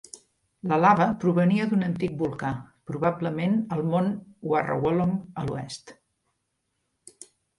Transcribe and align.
La 0.69 0.77
lava 0.83 1.05
provenia 1.23 1.67
d'un 1.73 1.83
antic 1.87 2.15
volcà, 2.21 2.49
probablement 2.93 3.53
el 3.77 3.85
mont 3.91 4.09
Warrawolong 4.53 5.13
a 5.43 5.47
l'oest. 5.51 5.95